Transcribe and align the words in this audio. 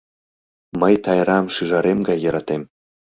Мый 0.79 0.93
Тайрам 1.03 1.45
шӱжарем 1.55 1.99
гай 2.07 2.17
йӧратем. 2.23 2.61